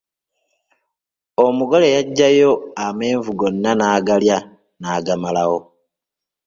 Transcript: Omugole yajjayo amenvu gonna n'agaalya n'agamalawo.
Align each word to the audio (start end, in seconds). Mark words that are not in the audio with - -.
Omugole 1.45 1.87
yajjayo 1.95 2.51
amenvu 2.85 3.31
gonna 3.39 3.71
n'agaalya 3.75 4.37
n'agamalawo. 4.79 5.59